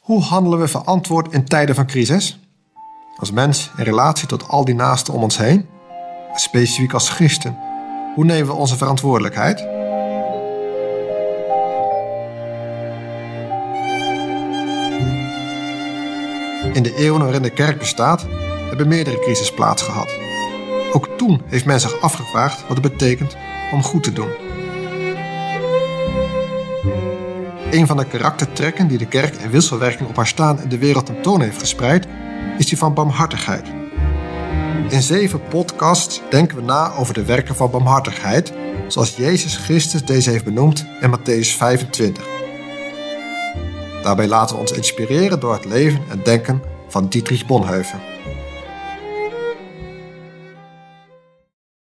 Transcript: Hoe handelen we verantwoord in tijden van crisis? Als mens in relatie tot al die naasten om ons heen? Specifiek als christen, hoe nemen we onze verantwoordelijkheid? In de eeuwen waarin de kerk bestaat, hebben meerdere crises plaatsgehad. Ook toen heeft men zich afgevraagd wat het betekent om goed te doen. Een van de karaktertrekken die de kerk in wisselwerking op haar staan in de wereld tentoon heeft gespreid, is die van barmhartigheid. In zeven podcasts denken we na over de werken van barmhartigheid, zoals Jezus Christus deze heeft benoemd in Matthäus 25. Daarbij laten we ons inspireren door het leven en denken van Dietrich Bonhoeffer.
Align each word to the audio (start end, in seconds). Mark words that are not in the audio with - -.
Hoe 0.00 0.22
handelen 0.22 0.58
we 0.58 0.68
verantwoord 0.68 1.32
in 1.32 1.44
tijden 1.44 1.74
van 1.74 1.86
crisis? 1.86 2.40
Als 3.16 3.30
mens 3.30 3.70
in 3.76 3.84
relatie 3.84 4.28
tot 4.28 4.48
al 4.48 4.64
die 4.64 4.74
naasten 4.74 5.14
om 5.14 5.22
ons 5.22 5.38
heen? 5.38 5.68
Specifiek 6.34 6.92
als 6.92 7.08
christen, 7.08 7.58
hoe 8.14 8.24
nemen 8.24 8.46
we 8.46 8.52
onze 8.52 8.76
verantwoordelijkheid? 8.76 9.60
In 16.72 16.82
de 16.82 16.94
eeuwen 16.96 17.22
waarin 17.22 17.42
de 17.42 17.52
kerk 17.54 17.78
bestaat, 17.78 18.26
hebben 18.68 18.88
meerdere 18.88 19.18
crises 19.18 19.54
plaatsgehad. 19.54 20.08
Ook 20.92 21.08
toen 21.16 21.42
heeft 21.46 21.64
men 21.64 21.80
zich 21.80 22.00
afgevraagd 22.00 22.60
wat 22.68 22.76
het 22.76 22.92
betekent 22.92 23.36
om 23.72 23.82
goed 23.82 24.02
te 24.02 24.12
doen. 24.12 24.30
Een 27.70 27.86
van 27.86 27.96
de 27.96 28.06
karaktertrekken 28.06 28.88
die 28.88 28.98
de 28.98 29.06
kerk 29.06 29.34
in 29.34 29.50
wisselwerking 29.50 30.08
op 30.08 30.16
haar 30.16 30.26
staan 30.26 30.62
in 30.62 30.68
de 30.68 30.78
wereld 30.78 31.06
tentoon 31.06 31.40
heeft 31.40 31.58
gespreid, 31.58 32.06
is 32.58 32.66
die 32.66 32.78
van 32.78 32.94
barmhartigheid. 32.94 33.66
In 34.88 35.02
zeven 35.02 35.40
podcasts 35.48 36.20
denken 36.30 36.56
we 36.56 36.62
na 36.62 36.92
over 36.92 37.14
de 37.14 37.24
werken 37.24 37.54
van 37.54 37.70
barmhartigheid, 37.70 38.52
zoals 38.86 39.16
Jezus 39.16 39.56
Christus 39.56 40.04
deze 40.04 40.30
heeft 40.30 40.44
benoemd 40.44 40.86
in 41.00 41.18
Matthäus 41.18 41.56
25. 41.56 42.24
Daarbij 44.02 44.26
laten 44.26 44.54
we 44.56 44.60
ons 44.60 44.72
inspireren 44.72 45.40
door 45.40 45.52
het 45.52 45.64
leven 45.64 46.00
en 46.08 46.20
denken 46.24 46.62
van 46.88 47.08
Dietrich 47.08 47.46
Bonhoeffer. 47.46 48.00